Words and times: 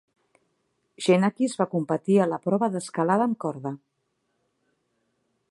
Xenakis 1.07 1.53
va 1.59 1.67
competir 1.73 2.17
a 2.23 2.27
la 2.31 2.41
prova 2.47 2.71
d'escalada 2.77 3.29
amb 3.33 3.39
corda. 3.45 3.75